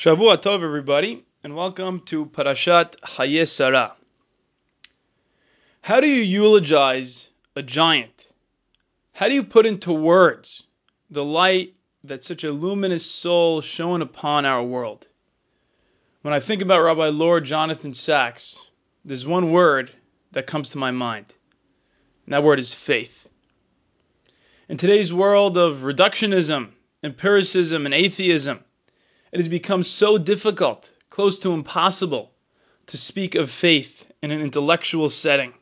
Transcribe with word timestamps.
Shavua 0.00 0.38
Tov, 0.38 0.62
everybody, 0.62 1.26
and 1.44 1.54
welcome 1.54 2.00
to 2.06 2.24
Parashat 2.24 2.98
Hayeh 3.00 3.46
Sarah. 3.46 3.92
How 5.82 6.00
do 6.00 6.08
you 6.08 6.22
eulogize 6.22 7.28
a 7.54 7.62
giant? 7.62 8.32
How 9.12 9.28
do 9.28 9.34
you 9.34 9.42
put 9.42 9.66
into 9.66 9.92
words 9.92 10.66
the 11.10 11.22
light 11.22 11.74
that 12.04 12.24
such 12.24 12.44
a 12.44 12.50
luminous 12.50 13.04
soul 13.04 13.60
shone 13.60 14.00
upon 14.00 14.46
our 14.46 14.62
world? 14.62 15.06
When 16.22 16.32
I 16.32 16.40
think 16.40 16.62
about 16.62 16.82
Rabbi 16.82 17.08
Lord 17.08 17.44
Jonathan 17.44 17.92
Sacks, 17.92 18.70
there's 19.04 19.26
one 19.26 19.52
word 19.52 19.90
that 20.32 20.46
comes 20.46 20.70
to 20.70 20.78
my 20.78 20.92
mind, 20.92 21.26
and 22.24 22.32
that 22.32 22.42
word 22.42 22.58
is 22.58 22.72
faith. 22.72 23.28
In 24.66 24.78
today's 24.78 25.12
world 25.12 25.58
of 25.58 25.80
reductionism, 25.80 26.70
empiricism, 27.02 27.84
and 27.84 27.92
atheism, 27.92 28.64
it 29.32 29.38
has 29.38 29.48
become 29.48 29.82
so 29.82 30.18
difficult, 30.18 30.94
close 31.08 31.38
to 31.40 31.52
impossible, 31.52 32.32
to 32.86 32.96
speak 32.96 33.34
of 33.34 33.50
faith 33.50 34.10
in 34.22 34.30
an 34.30 34.40
intellectual 34.40 35.08
setting. 35.08 35.54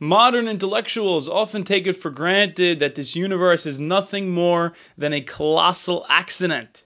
Modern 0.00 0.48
intellectuals 0.48 1.28
often 1.28 1.62
take 1.62 1.86
it 1.86 1.96
for 1.96 2.10
granted 2.10 2.80
that 2.80 2.96
this 2.96 3.14
universe 3.14 3.64
is 3.64 3.78
nothing 3.78 4.30
more 4.30 4.72
than 4.98 5.12
a 5.12 5.20
colossal 5.20 6.04
accident, 6.08 6.84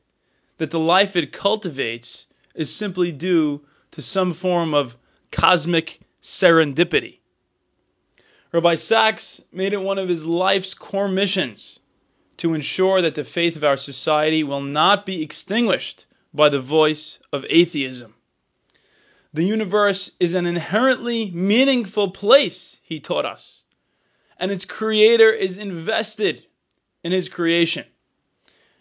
that 0.58 0.70
the 0.70 0.78
life 0.78 1.16
it 1.16 1.32
cultivates 1.32 2.26
is 2.54 2.74
simply 2.74 3.10
due 3.10 3.62
to 3.92 4.02
some 4.02 4.34
form 4.34 4.74
of 4.74 4.98
cosmic 5.32 6.00
serendipity. 6.22 7.20
Rabbi 8.52 8.74
Sacks 8.74 9.40
made 9.52 9.72
it 9.72 9.80
one 9.80 9.98
of 9.98 10.08
his 10.08 10.26
life's 10.26 10.74
core 10.74 11.08
missions 11.08 11.80
to 12.38 12.54
ensure 12.54 13.02
that 13.02 13.14
the 13.14 13.24
faith 13.24 13.56
of 13.56 13.64
our 13.64 13.76
society 13.76 14.42
will 14.42 14.60
not 14.60 15.04
be 15.04 15.22
extinguished 15.22 16.06
by 16.32 16.48
the 16.48 16.60
voice 16.60 17.18
of 17.32 17.44
atheism. 17.48 18.14
The 19.34 19.44
universe 19.44 20.12
is 20.18 20.34
an 20.34 20.46
inherently 20.46 21.30
meaningful 21.30 22.10
place, 22.10 22.80
he 22.82 23.00
taught 23.00 23.26
us, 23.26 23.64
and 24.38 24.50
its 24.50 24.64
creator 24.64 25.30
is 25.30 25.58
invested 25.58 26.46
in 27.04 27.12
his 27.12 27.28
creation. 27.28 27.84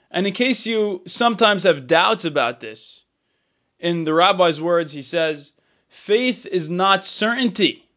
And 0.09 0.25
in 0.25 0.33
case 0.33 0.65
you 0.65 1.01
sometimes 1.05 1.63
have 1.63 1.87
doubts 1.87 2.25
about 2.25 2.59
this, 2.59 3.03
in 3.79 4.03
the 4.05 4.13
rabbi's 4.13 4.61
words, 4.61 4.91
he 4.91 5.01
says, 5.01 5.51
faith 5.89 6.45
is 6.45 6.69
not 6.69 7.05
certainty, 7.05 7.87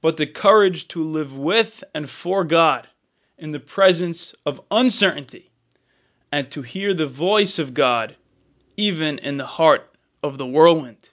but 0.00 0.16
the 0.16 0.26
courage 0.26 0.88
to 0.88 1.02
live 1.02 1.36
with 1.36 1.82
and 1.94 2.08
for 2.08 2.44
God 2.44 2.86
in 3.38 3.52
the 3.52 3.60
presence 3.60 4.34
of 4.44 4.60
uncertainty 4.70 5.50
and 6.32 6.50
to 6.50 6.62
hear 6.62 6.92
the 6.92 7.06
voice 7.06 7.58
of 7.58 7.74
God 7.74 8.16
even 8.76 9.18
in 9.18 9.36
the 9.36 9.46
heart 9.46 9.88
of 10.22 10.38
the 10.38 10.46
whirlwind. 10.46 11.08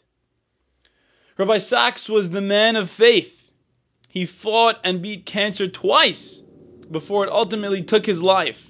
Rabbi 1.38 1.58
Sacks 1.58 2.09
was 2.09 2.30
the 2.30 2.42
man 2.42 2.76
of 2.76 2.90
faith. 2.90 3.52
He 4.09 4.26
fought 4.26 4.80
and 4.84 5.02
beat 5.02 5.26
cancer 5.26 5.68
twice 5.68 6.42
before 6.90 7.26
it 7.26 7.31
ultimately 7.31 7.84
took 7.84 8.06
his 8.06 8.23
life. 8.23 8.70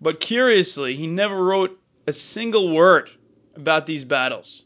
But 0.00 0.20
curiously, 0.20 0.96
he 0.96 1.06
never 1.06 1.42
wrote 1.42 1.78
a 2.06 2.12
single 2.12 2.74
word 2.74 3.10
about 3.54 3.86
these 3.86 4.04
battles. 4.04 4.64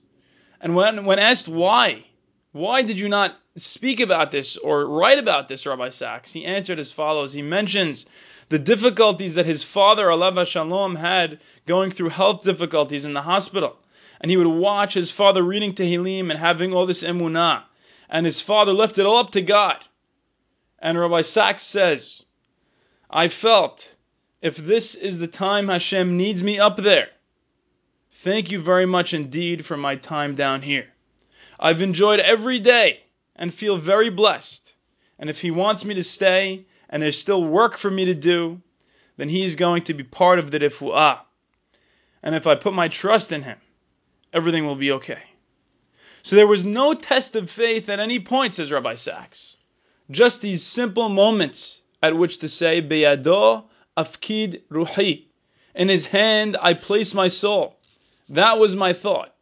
And 0.60 0.74
when, 0.74 1.04
when 1.04 1.18
asked 1.18 1.48
why, 1.48 2.04
why 2.52 2.82
did 2.82 2.98
you 2.98 3.08
not 3.08 3.36
speak 3.56 4.00
about 4.00 4.30
this 4.30 4.56
or 4.56 4.86
write 4.86 5.18
about 5.18 5.48
this, 5.48 5.66
Rabbi 5.66 5.90
Sacks? 5.90 6.32
He 6.32 6.44
answered 6.44 6.78
as 6.78 6.92
follows. 6.92 7.32
He 7.32 7.42
mentions 7.42 8.06
the 8.48 8.58
difficulties 8.58 9.34
that 9.34 9.46
his 9.46 9.62
father, 9.62 10.06
Alav 10.06 10.46
Shalom, 10.46 10.96
had 10.96 11.40
going 11.66 11.90
through 11.90 12.08
health 12.08 12.42
difficulties 12.42 13.04
in 13.04 13.12
the 13.12 13.22
hospital. 13.22 13.76
And 14.20 14.30
he 14.30 14.36
would 14.36 14.46
watch 14.46 14.94
his 14.94 15.12
father 15.12 15.42
reading 15.42 15.74
Tehillim 15.74 16.30
and 16.30 16.38
having 16.38 16.72
all 16.72 16.86
this 16.86 17.04
emunah. 17.04 17.64
And 18.08 18.24
his 18.24 18.40
father 18.40 18.72
left 18.72 18.98
it 18.98 19.06
all 19.06 19.18
up 19.18 19.30
to 19.30 19.42
God. 19.42 19.76
And 20.78 20.98
Rabbi 20.98 21.20
Sacks 21.20 21.62
says, 21.62 22.24
I 23.10 23.28
felt 23.28 23.96
if 24.40 24.56
this 24.56 24.94
is 24.94 25.18
the 25.18 25.26
time 25.26 25.68
Hashem 25.68 26.16
needs 26.16 26.42
me 26.42 26.58
up 26.58 26.76
there, 26.78 27.08
thank 28.12 28.50
you 28.50 28.60
very 28.60 28.86
much 28.86 29.12
indeed 29.12 29.66
for 29.66 29.76
my 29.76 29.96
time 29.96 30.34
down 30.34 30.62
here. 30.62 30.86
I've 31.58 31.82
enjoyed 31.82 32.20
every 32.20 32.60
day 32.60 33.00
and 33.36 33.52
feel 33.52 33.76
very 33.76 34.10
blessed. 34.10 34.74
And 35.18 35.28
if 35.28 35.40
He 35.40 35.50
wants 35.50 35.84
me 35.84 35.94
to 35.94 36.04
stay 36.04 36.66
and 36.88 37.02
there's 37.02 37.18
still 37.18 37.44
work 37.44 37.76
for 37.76 37.90
me 37.90 38.06
to 38.06 38.14
do, 38.14 38.60
then 39.16 39.28
He 39.28 39.44
is 39.44 39.56
going 39.56 39.82
to 39.84 39.94
be 39.94 40.04
part 40.04 40.38
of 40.38 40.50
the 40.50 40.60
refuah. 40.60 41.20
And 42.22 42.34
if 42.34 42.46
I 42.46 42.54
put 42.54 42.72
my 42.72 42.88
trust 42.88 43.32
in 43.32 43.42
Him, 43.42 43.58
everything 44.32 44.66
will 44.66 44.76
be 44.76 44.92
okay. 44.92 45.22
So 46.22 46.36
there 46.36 46.46
was 46.46 46.64
no 46.64 46.94
test 46.94 47.36
of 47.36 47.50
faith 47.50 47.88
at 47.88 48.00
any 48.00 48.20
point, 48.20 48.54
says 48.54 48.72
Rabbi 48.72 48.94
Sacks. 48.94 49.56
Just 50.10 50.42
these 50.42 50.64
simple 50.64 51.08
moments 51.08 51.82
at 52.02 52.16
which 52.16 52.38
to 52.38 52.48
say, 52.48 52.82
Beyado 52.82 53.64
afkid 53.96 54.62
ruhi. 54.70 55.24
In 55.74 55.88
his 55.88 56.06
hand 56.06 56.56
I 56.60 56.74
place 56.74 57.14
my 57.14 57.28
soul. 57.28 57.78
That 58.30 58.58
was 58.58 58.76
my 58.76 58.92
thought. 58.92 59.34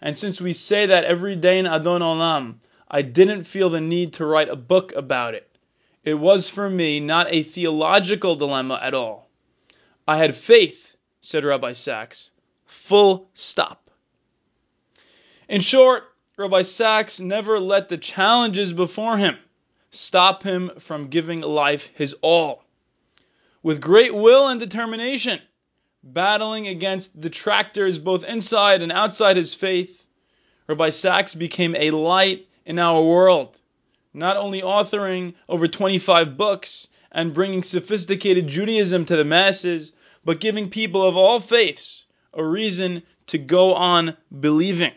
And 0.00 0.18
since 0.18 0.40
we 0.40 0.52
say 0.52 0.86
that 0.86 1.04
every 1.04 1.36
day 1.36 1.58
in 1.58 1.66
Adon 1.66 2.02
Olam, 2.02 2.56
I 2.88 3.02
didn't 3.02 3.44
feel 3.44 3.70
the 3.70 3.80
need 3.80 4.14
to 4.14 4.26
write 4.26 4.48
a 4.48 4.56
book 4.56 4.92
about 4.94 5.34
it. 5.34 5.48
It 6.04 6.14
was 6.14 6.48
for 6.48 6.70
me 6.70 7.00
not 7.00 7.26
a 7.30 7.42
theological 7.42 8.36
dilemma 8.36 8.78
at 8.80 8.94
all. 8.94 9.28
I 10.06 10.18
had 10.18 10.36
faith, 10.36 10.96
said 11.20 11.44
Rabbi 11.44 11.72
Sacks. 11.72 12.30
full 12.64 13.28
stop. 13.34 13.90
In 15.48 15.60
short, 15.60 16.04
Rabbi 16.36 16.62
Sacks 16.62 17.18
never 17.18 17.58
let 17.58 17.88
the 17.88 17.98
challenges 17.98 18.72
before 18.72 19.16
him 19.16 19.36
stop 19.90 20.42
him 20.42 20.70
from 20.78 21.08
giving 21.08 21.40
life 21.40 21.90
his 21.94 22.14
all. 22.22 22.64
With 23.62 23.80
great 23.80 24.14
will 24.14 24.46
and 24.46 24.60
determination, 24.60 25.40
battling 26.12 26.68
against 26.68 27.20
detractors 27.20 27.98
both 27.98 28.24
inside 28.24 28.82
and 28.82 28.92
outside 28.92 29.36
his 29.36 29.54
faith, 29.54 30.06
Rabbi 30.68 30.90
Sacks 30.90 31.34
became 31.34 31.74
a 31.74 31.90
light 31.90 32.46
in 32.64 32.78
our 32.78 33.02
world, 33.02 33.60
not 34.14 34.36
only 34.36 34.62
authoring 34.62 35.34
over 35.48 35.66
25 35.66 36.36
books 36.36 36.88
and 37.10 37.34
bringing 37.34 37.62
sophisticated 37.62 38.46
Judaism 38.46 39.04
to 39.06 39.16
the 39.16 39.24
masses, 39.24 39.92
but 40.24 40.40
giving 40.40 40.70
people 40.70 41.02
of 41.02 41.16
all 41.16 41.40
faiths 41.40 42.06
a 42.32 42.44
reason 42.44 43.02
to 43.26 43.38
go 43.38 43.74
on 43.74 44.16
believing. 44.40 44.92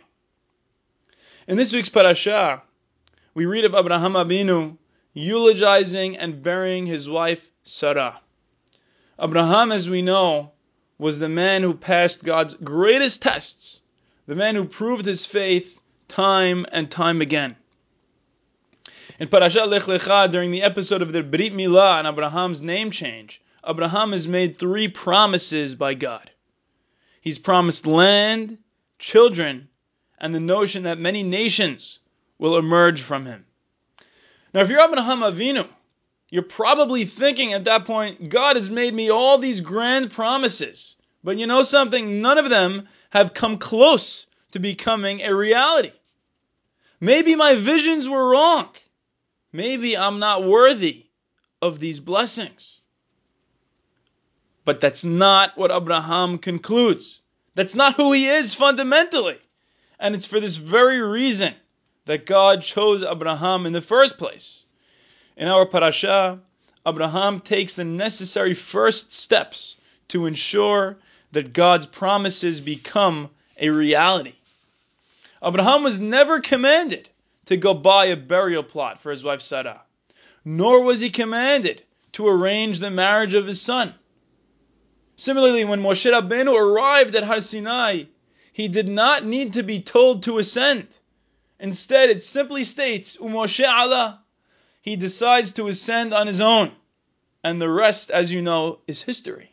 In 1.48 1.58
this 1.58 1.74
week's 1.74 1.90
parasha, 1.90 2.62
we 3.34 3.46
read 3.46 3.66
of 3.66 3.74
Abraham 3.74 4.14
Avinu 4.14 4.78
eulogizing 5.14 6.18
and 6.18 6.44
burying 6.44 6.86
his 6.86 7.10
wife 7.10 7.50
Sarah. 7.64 8.22
Abraham, 9.20 9.72
as 9.72 9.90
we 9.90 10.02
know, 10.02 10.52
was 11.00 11.18
the 11.18 11.30
man 11.30 11.64
who 11.64 11.74
passed 11.74 12.24
God's 12.24 12.54
greatest 12.54 13.22
tests, 13.22 13.82
the 14.28 14.36
man 14.36 14.54
who 14.54 14.66
proved 14.66 15.06
his 15.06 15.26
faith 15.26 15.82
time 16.10 16.66
and 16.72 16.92
time 16.92 17.22
again. 17.22 17.56
In 19.18 19.30
Parashat 19.30 19.68
Lech 19.68 19.84
Lecha, 19.84 20.30
during 20.30 20.52
the 20.52 20.62
episode 20.62 21.02
of 21.02 21.14
the 21.14 21.24
Brit 21.24 21.54
Milah 21.54 22.00
and 22.00 22.08
Abraham's 22.08 22.62
name 22.62 22.92
change, 22.92 23.42
Abraham 23.66 24.14
is 24.14 24.28
made 24.28 24.58
three 24.58 24.88
promises 24.88 25.76
by 25.76 25.94
God. 25.94 26.30
He's 27.22 27.40
promised 27.40 27.88
land, 27.88 28.58
children, 28.98 29.70
and 30.20 30.36
the 30.36 30.40
notion 30.40 30.84
that 30.84 31.00
many 31.00 31.24
nations 31.24 32.00
will 32.38 32.58
emerge 32.58 33.02
from 33.02 33.26
him. 33.26 33.46
Now, 34.54 34.62
if 34.62 34.70
you're 34.70 34.82
Abraham 34.82 35.20
Avinu, 35.20 35.68
you're 36.30 36.44
probably 36.44 37.06
thinking 37.06 37.54
at 37.54 37.66
that 37.66 37.86
point, 37.86 38.30
God 38.30 38.56
has 38.56 38.70
made 38.70 38.94
me 38.94 39.10
all 39.10 39.38
these 39.38 39.62
grand 39.62 40.12
promises. 40.12 40.96
But 41.24 41.38
you 41.38 41.48
know 41.48 41.64
something? 41.64 42.22
None 42.22 42.38
of 42.38 42.50
them 42.50 42.88
have 43.10 43.34
come 43.34 43.58
close 43.58 44.28
to 44.52 44.60
becoming 44.60 45.22
a 45.22 45.36
reality. 45.36 45.92
Maybe 47.00 47.36
my 47.36 47.56
visions 47.56 48.08
were 48.08 48.30
wrong. 48.30 48.70
Maybe 49.52 49.98
I'm 49.98 50.20
not 50.20 50.44
worthy 50.44 51.08
of 51.62 51.80
these 51.80 52.00
blessings. 52.00 52.82
But 54.66 54.82
that's 54.82 55.04
not 55.04 55.58
what 55.58 55.72
Abraham 55.72 56.38
concludes. 56.38 57.22
That's 57.56 57.76
not 57.76 57.96
who 57.96 58.12
he 58.12 58.28
is 58.28 58.54
fundamentally. 58.54 59.40
And 60.00 60.14
it's 60.14 60.28
for 60.28 60.40
this 60.40 60.58
very 60.58 61.02
reason 61.02 61.54
that 62.06 62.26
God 62.26 62.62
chose 62.62 63.04
Abraham 63.04 63.66
in 63.66 63.74
the 63.74 63.82
first 63.82 64.18
place. 64.18 64.66
In 65.40 65.48
our 65.48 65.66
parasha, 65.66 66.42
Abraham 66.86 67.40
takes 67.40 67.74
the 67.74 67.86
necessary 67.86 68.54
first 68.54 69.14
steps 69.14 69.78
to 70.10 70.26
ensure 70.26 70.98
that 71.32 71.54
God's 71.54 71.86
promises 71.86 72.60
become 72.60 73.30
a 73.58 73.70
reality. 73.70 74.34
Abraham 75.42 75.84
was 75.84 75.98
never 75.98 76.42
commanded 76.42 77.10
to 77.46 77.56
go 77.56 77.74
buy 77.74 78.08
a 78.08 78.18
burial 78.18 78.64
plot 78.64 79.00
for 79.02 79.12
his 79.12 79.24
wife 79.24 79.40
Sarah, 79.40 79.82
nor 80.44 80.82
was 80.82 81.00
he 81.00 81.10
commanded 81.10 81.84
to 82.12 82.28
arrange 82.28 82.80
the 82.80 82.92
marriage 82.92 83.34
of 83.34 83.48
his 83.48 83.62
son. 83.62 83.96
Similarly, 85.16 85.64
when 85.64 85.82
Moshe 85.82 86.12
Rabbeinu 86.12 86.54
arrived 86.54 87.16
at 87.16 87.24
Har 87.24 87.40
Sinai, 87.40 88.04
he 88.52 88.68
did 88.68 88.90
not 88.90 89.24
need 89.24 89.54
to 89.54 89.64
be 89.64 89.80
told 89.80 90.24
to 90.24 90.38
ascend. 90.38 90.88
Instead, 91.62 92.10
it 92.10 92.24
simply 92.24 92.66
states, 92.66 93.16
Umoshe 93.16 93.64
alah. 93.64 94.20
He 94.82 94.96
decides 94.96 95.54
to 95.54 95.68
ascend 95.68 96.14
on 96.14 96.28
his 96.28 96.42
own. 96.42 96.72
And 97.44 97.62
the 97.62 97.70
rest, 97.70 98.12
as 98.12 98.34
you 98.34 98.42
know, 98.42 98.80
is 98.88 99.02
history. 99.02 99.52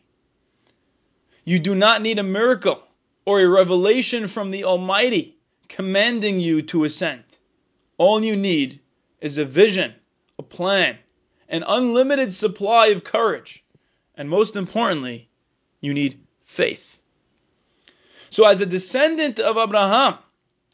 You 1.45 1.59
do 1.59 1.73
not 1.75 2.01
need 2.01 2.19
a 2.19 2.23
miracle 2.23 2.83
or 3.25 3.39
a 3.39 3.47
revelation 3.47 4.27
from 4.27 4.51
the 4.51 4.65
Almighty 4.65 5.37
commanding 5.69 6.39
you 6.39 6.61
to 6.63 6.83
ascend. 6.83 7.23
All 7.97 8.23
you 8.23 8.35
need 8.35 8.79
is 9.21 9.37
a 9.37 9.45
vision, 9.45 9.93
a 10.37 10.43
plan, 10.43 10.97
an 11.49 11.63
unlimited 11.67 12.33
supply 12.33 12.87
of 12.87 13.03
courage, 13.03 13.63
and 14.15 14.29
most 14.29 14.55
importantly, 14.55 15.29
you 15.81 15.93
need 15.93 16.19
faith. 16.43 16.97
So, 18.29 18.45
as 18.45 18.61
a 18.61 18.65
descendant 18.65 19.39
of 19.39 19.57
Abraham, 19.57 20.17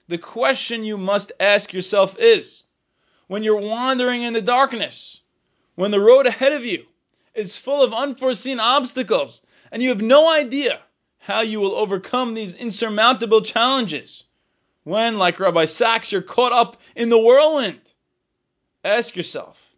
the 0.08 0.18
question 0.18 0.84
you 0.84 0.98
must 0.98 1.32
ask 1.40 1.72
yourself 1.74 2.18
is 2.18 2.62
when 3.33 3.41
you're 3.41 3.59
wandering 3.59 4.21
in 4.21 4.33
the 4.33 4.44
darkness, 4.44 5.19
when 5.74 5.89
the 5.89 6.00
road 6.00 6.27
ahead 6.27 6.53
of 6.53 6.63
you 6.63 6.85
is 7.33 7.57
full 7.57 7.81
of 7.81 7.91
unforeseen 7.91 8.59
obstacles, 8.59 9.41
and 9.71 9.81
you 9.81 9.89
have 9.89 10.03
no 10.03 10.31
idea 10.31 10.80
how 11.18 11.41
you 11.41 11.59
will 11.59 11.74
overcome 11.74 12.35
these 12.35 12.53
insurmountable 12.53 13.41
challenges, 13.41 14.25
when, 14.83 15.18
like 15.18 15.39
Rabbi 15.39 15.65
Sacks, 15.65 16.12
you're 16.12 16.21
caught 16.21 16.51
up 16.51 16.77
in 16.95 17.09
the 17.09 17.18
whirlwind, 17.18 17.81
ask 18.83 19.15
yourself, 19.15 19.74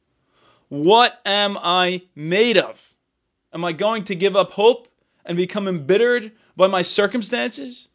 what 0.67 1.17
am 1.25 1.57
I 1.57 2.01
made 2.13 2.57
of? 2.57 2.93
Am 3.53 3.63
I 3.63 3.71
going 3.71 4.03
to 4.05 4.15
give 4.15 4.35
up 4.35 4.51
hope 4.51 4.89
and 5.23 5.37
become 5.37 5.69
embittered 5.69 6.33
by 6.57 6.67
my 6.67 6.81
circumstances? 6.81 7.87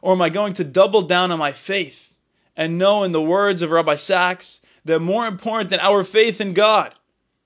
Or 0.00 0.12
am 0.12 0.22
I 0.22 0.30
going 0.30 0.54
to 0.54 0.64
double 0.64 1.02
down 1.02 1.32
on 1.32 1.38
my 1.38 1.52
faith 1.52 2.11
and 2.56 2.78
know, 2.78 3.02
in 3.02 3.12
the 3.12 3.22
words 3.22 3.62
of 3.62 3.70
Rabbi 3.70 3.94
Sacks 3.94 4.60
that 4.84 5.00
more 5.00 5.26
important 5.26 5.70
than 5.70 5.80
our 5.80 6.04
faith 6.04 6.40
in 6.40 6.52
God 6.52 6.94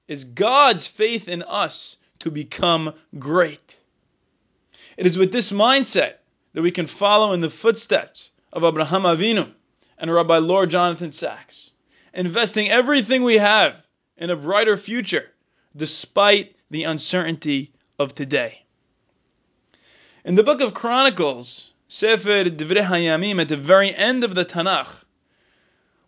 is 0.08 0.24
God's 0.24 0.86
faith 0.86 1.28
in 1.28 1.42
us 1.42 1.96
to 2.20 2.30
become 2.30 2.94
great? 3.18 3.78
It 4.96 5.06
is 5.06 5.18
with 5.18 5.32
this 5.32 5.52
mindset 5.52 6.14
that 6.54 6.62
we 6.62 6.70
can 6.70 6.86
follow 6.86 7.32
in 7.32 7.40
the 7.40 7.50
footsteps 7.50 8.32
of 8.52 8.64
Abraham 8.64 9.02
Avinu 9.02 9.52
and 9.98 10.12
Rabbi 10.12 10.38
Lord 10.38 10.70
Jonathan 10.70 11.12
Sacks, 11.12 11.70
investing 12.14 12.70
everything 12.70 13.22
we 13.22 13.38
have 13.38 13.86
in 14.16 14.30
a 14.30 14.36
brighter 14.36 14.76
future 14.76 15.30
despite 15.76 16.56
the 16.70 16.84
uncertainty 16.84 17.72
of 17.98 18.14
today. 18.14 18.62
In 20.24 20.34
the 20.34 20.42
book 20.42 20.60
of 20.60 20.74
Chronicles, 20.74 21.72
Sefer 21.88 22.44
Divrei 22.50 22.84
Hayamim, 22.84 23.40
at 23.40 23.48
the 23.48 23.56
very 23.56 23.94
end 23.94 24.24
of 24.24 24.34
the 24.34 24.44
Tanakh, 24.44 25.04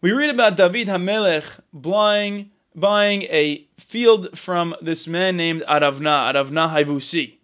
we 0.01 0.11
read 0.11 0.31
about 0.31 0.57
David 0.57 0.89
HaMelech 0.89 1.61
buying, 1.73 2.51
buying 2.75 3.23
a 3.23 3.65
field 3.79 4.37
from 4.37 4.75
this 4.81 5.07
man 5.07 5.37
named 5.37 5.63
Aravna, 5.69 6.33
Aravna 6.33 6.69
Haivusi. 6.69 7.35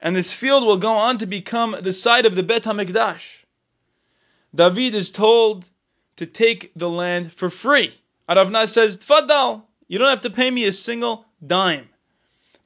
And 0.00 0.16
this 0.16 0.32
field 0.32 0.64
will 0.64 0.78
go 0.78 0.90
on 0.90 1.18
to 1.18 1.26
become 1.26 1.76
the 1.80 1.92
site 1.92 2.26
of 2.26 2.34
the 2.34 2.42
Bet 2.42 2.64
HaMikdash. 2.64 3.44
David 4.52 4.96
is 4.96 5.12
told 5.12 5.64
to 6.16 6.26
take 6.26 6.72
the 6.74 6.90
land 6.90 7.32
for 7.32 7.48
free. 7.48 7.94
Aravna 8.28 8.66
says, 8.66 8.96
Tfadal, 8.96 9.62
you 9.86 9.98
don't 9.98 10.10
have 10.10 10.22
to 10.22 10.30
pay 10.30 10.50
me 10.50 10.64
a 10.64 10.72
single 10.72 11.24
dime. 11.44 11.88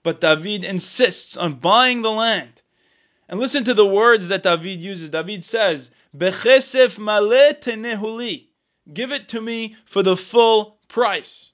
But 0.03 0.21
David 0.21 0.65
insists 0.65 1.37
on 1.37 1.55
buying 1.55 2.01
the 2.01 2.11
land 2.11 2.63
and 3.29 3.41
listen 3.41 3.65
to 3.65 3.75
the 3.75 3.87
words 3.87 4.29
that 4.29 4.43
David 4.43 4.81
uses. 4.81 5.11
David 5.11 5.43
says, 5.43 5.91
Bechesef 6.17 6.99
male 6.99 7.55
tenehuli. 7.55 8.47
Give 8.93 9.13
it 9.13 9.29
to 9.29 9.41
me 9.41 9.77
for 9.85 10.03
the 10.03 10.17
full 10.17 10.79
price. 10.89 11.53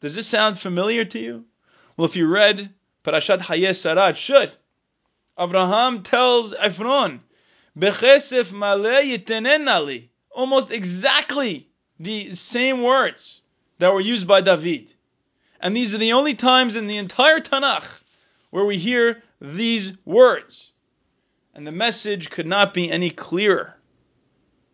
Does 0.00 0.14
this 0.14 0.26
sound 0.26 0.58
familiar 0.58 1.04
to 1.04 1.18
you? 1.18 1.44
Well, 1.96 2.06
if 2.06 2.16
you 2.16 2.28
read 2.28 2.72
Parashat 3.04 3.38
Hayeh 3.38 3.74
Sarah, 3.74 4.10
it 4.10 4.16
should. 4.16 4.52
Abraham 5.38 6.02
tells 6.02 6.54
Ephron, 6.54 7.20
Bechesef 7.76 8.52
male 8.52 9.02
yitenenali. 9.02 10.08
Almost 10.30 10.70
exactly 10.70 11.68
the 11.98 12.30
same 12.32 12.82
words 12.82 13.42
that 13.78 13.92
were 13.92 14.00
used 14.00 14.28
by 14.28 14.40
David. 14.42 14.94
And 15.60 15.76
these 15.76 15.94
are 15.94 15.98
the 15.98 16.12
only 16.12 16.34
times 16.34 16.76
in 16.76 16.86
the 16.86 16.96
entire 16.98 17.40
Tanakh 17.40 17.86
where 18.50 18.64
we 18.64 18.78
hear 18.78 19.22
these 19.40 19.96
words. 20.04 20.72
And 21.54 21.66
the 21.66 21.72
message 21.72 22.30
could 22.30 22.46
not 22.46 22.72
be 22.72 22.90
any 22.90 23.10
clearer. 23.10 23.76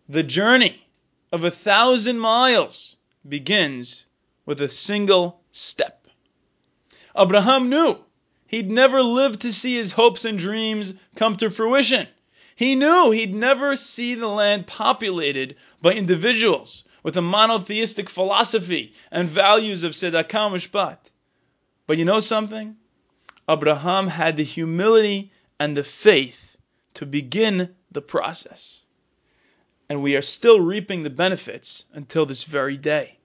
The 0.09 0.23
journey 0.23 0.87
of 1.33 1.43
a 1.43 1.51
thousand 1.51 2.19
miles 2.19 2.97
begins 3.27 4.07
with 4.45 4.61
a 4.61 4.69
single 4.69 5.41
step. 5.53 6.07
Abraham 7.17 7.71
knew 7.71 7.99
he'd 8.47 8.71
never 8.71 9.03
live 9.03 9.39
to 9.41 9.53
see 9.53 9.75
his 9.75 9.93
hopes 9.93 10.25
and 10.25 10.39
dreams 10.39 10.95
come 11.15 11.37
to 11.37 11.51
fruition. 11.51 12.07
He 12.55 12.75
knew 12.75 13.11
he'd 13.11 13.35
never 13.35 13.77
see 13.77 14.15
the 14.15 14.29
land 14.29 14.67
populated 14.67 15.57
by 15.83 15.93
individuals 15.93 16.85
with 17.03 17.17
a 17.17 17.23
monotheistic 17.23 18.11
philosophy 18.11 18.93
and 19.11 19.29
values 19.29 19.83
of 19.83 19.93
tzedakah 19.93 20.53
mishpat. 20.53 20.99
But 21.87 21.99
you 21.99 22.05
know 22.05 22.21
something? 22.21 22.77
Abraham 23.49 24.09
had 24.09 24.37
the 24.37 24.45
humility 24.45 25.33
and 25.59 25.77
the 25.77 25.85
faith 25.85 26.46
to 26.97 27.05
begin 27.05 27.75
the 27.93 28.01
process. 28.01 28.83
And 29.89 30.03
we 30.03 30.17
are 30.17 30.23
still 30.23 30.61
reaping 30.61 31.03
the 31.03 31.11
benefits 31.11 31.85
until 31.93 32.25
this 32.25 32.45
very 32.45 32.79
day. 32.79 33.19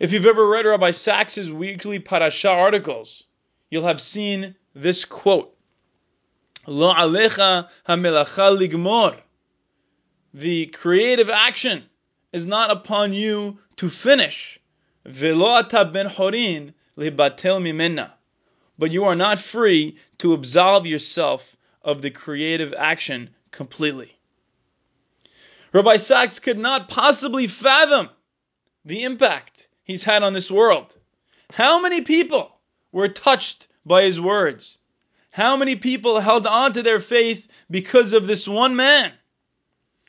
If 0.00 0.12
you've 0.12 0.26
ever 0.26 0.44
read 0.44 0.66
Rabbi 0.66 0.90
Sacks's 0.90 1.52
weekly 1.52 2.00
parasha 2.00 2.50
articles, 2.50 3.24
you'll 3.70 3.86
have 3.86 4.00
seen 4.00 4.56
this 4.74 5.04
quote. 5.04 5.56
Lo 6.66 6.92
alecha 6.92 7.68
hamelacha 7.88 8.58
ligmor. 8.58 9.16
The 10.34 10.66
creative 10.66 11.30
action 11.30 11.84
is 12.32 12.46
not 12.46 12.72
upon 12.72 13.12
you 13.12 13.58
to 13.76 13.88
finish. 13.88 14.58
Velo 15.04 15.46
ata 15.46 15.84
ben 15.84 16.06
horin 16.06 16.74
libatel 16.96 17.62
mimena. 17.62 18.10
But 18.78 18.90
you 18.90 19.04
are 19.04 19.14
not 19.14 19.38
free 19.38 19.96
to 20.18 20.32
absolve 20.32 20.86
yourself 20.86 21.56
of 21.82 22.02
the 22.02 22.10
creative 22.10 22.74
action 22.76 23.30
completely. 23.50 24.16
Rabbi 25.72 25.96
Sacks 25.96 26.38
could 26.38 26.58
not 26.58 26.88
possibly 26.88 27.46
fathom 27.46 28.08
the 28.84 29.04
impact 29.04 29.68
he's 29.84 30.04
had 30.04 30.22
on 30.22 30.32
this 30.32 30.50
world. 30.50 30.96
How 31.52 31.80
many 31.80 32.00
people 32.00 32.56
were 32.92 33.08
touched 33.08 33.68
by 33.84 34.02
his 34.02 34.20
words? 34.20 34.78
How 35.30 35.56
many 35.56 35.76
people 35.76 36.18
held 36.18 36.46
on 36.46 36.72
to 36.72 36.82
their 36.82 37.00
faith 37.00 37.46
because 37.70 38.12
of 38.12 38.26
this 38.26 38.48
one 38.48 38.74
man? 38.74 39.12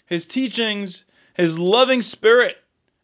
His 0.08 0.26
teachings, 0.26 1.06
his 1.36 1.60
loving 1.60 2.02
spirit, 2.02 2.58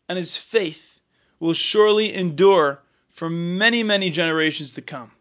and 0.10 0.18
his 0.18 0.36
faith 0.36 1.00
will 1.40 1.54
surely 1.54 2.14
endure 2.14 2.82
for 3.10 3.30
many, 3.30 3.84
many 3.84 4.10
generations 4.10 4.74
to 4.74 4.82
come. 4.82 5.12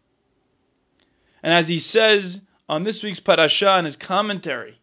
And 1.43 1.53
as 1.53 1.67
he 1.67 1.79
says 1.79 2.41
on 2.69 2.83
this 2.83 3.03
week's 3.03 3.19
parasha 3.19 3.71
and 3.71 3.85
his 3.85 3.95
commentary. 3.95 4.79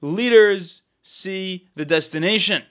Leaders 0.00 0.82
see 1.02 1.68
the 1.74 1.84
destination, 1.84 2.62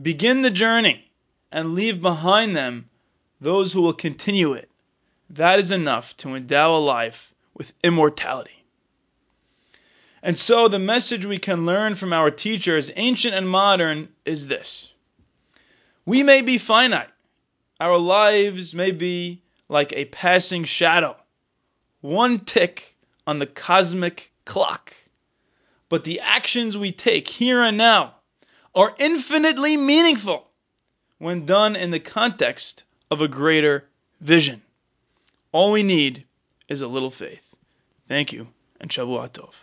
begin 0.00 0.42
the 0.42 0.50
journey, 0.50 1.10
and 1.52 1.74
leave 1.74 2.00
behind 2.00 2.56
them 2.56 2.88
those 3.40 3.72
who 3.72 3.82
will 3.82 3.92
continue 3.92 4.52
it. 4.52 4.70
That 5.30 5.58
is 5.58 5.70
enough 5.70 6.16
to 6.18 6.34
endow 6.34 6.76
a 6.76 6.78
life 6.78 7.34
with 7.54 7.72
immortality. 7.82 8.64
And 10.22 10.36
so, 10.36 10.68
the 10.68 10.78
message 10.78 11.24
we 11.24 11.38
can 11.38 11.64
learn 11.64 11.94
from 11.94 12.12
our 12.12 12.30
teachers, 12.30 12.92
ancient 12.94 13.34
and 13.34 13.48
modern, 13.48 14.08
is 14.24 14.46
this 14.46 14.92
We 16.04 16.22
may 16.22 16.42
be 16.42 16.58
finite, 16.58 17.08
our 17.80 17.96
lives 17.96 18.74
may 18.74 18.90
be 18.90 19.42
like 19.68 19.92
a 19.92 20.04
passing 20.06 20.64
shadow, 20.64 21.16
one 22.00 22.40
tick 22.40 22.96
on 23.30 23.38
the 23.38 23.46
cosmic 23.46 24.32
clock. 24.44 24.92
But 25.88 26.02
the 26.02 26.18
actions 26.18 26.76
we 26.76 26.90
take 26.90 27.28
here 27.28 27.62
and 27.62 27.76
now 27.76 28.16
are 28.74 28.92
infinitely 28.98 29.76
meaningful 29.76 30.50
when 31.18 31.46
done 31.46 31.76
in 31.76 31.92
the 31.92 32.00
context 32.00 32.82
of 33.08 33.22
a 33.22 33.28
greater 33.28 33.84
vision. 34.20 34.62
All 35.52 35.70
we 35.70 35.84
need 35.84 36.24
is 36.68 36.82
a 36.82 36.88
little 36.88 37.12
faith. 37.12 37.54
Thank 38.08 38.32
you, 38.32 38.48
and 38.80 38.90
Shavua 38.90 39.28
Tov. 39.28 39.54